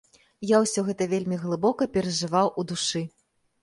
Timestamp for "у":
2.59-2.69